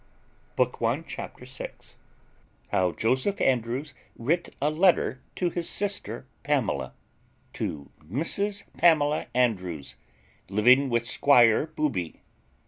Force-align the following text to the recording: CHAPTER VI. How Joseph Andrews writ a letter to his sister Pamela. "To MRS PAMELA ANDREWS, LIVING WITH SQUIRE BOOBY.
CHAPTER 1.05 1.45
VI. 1.45 1.69
How 2.69 2.91
Joseph 2.91 3.39
Andrews 3.39 3.93
writ 4.17 4.49
a 4.59 4.71
letter 4.71 5.21
to 5.35 5.51
his 5.51 5.69
sister 5.69 6.25
Pamela. 6.41 6.93
"To 7.53 7.91
MRS 8.09 8.63
PAMELA 8.79 9.27
ANDREWS, 9.35 9.97
LIVING 10.49 10.89
WITH 10.89 11.05
SQUIRE 11.05 11.67
BOOBY. 11.75 12.19